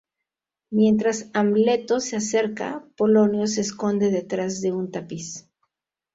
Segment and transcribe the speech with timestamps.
[0.71, 5.47] Mientras Amleto se acerca, Polonio se esconde detrás de un tapiz.